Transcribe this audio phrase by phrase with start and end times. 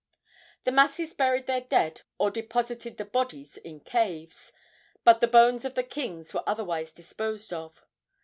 [0.63, 4.51] The masses buried their dead or deposited the bodies in caves,
[5.03, 7.85] but the bones of the kings were otherwise disposed of.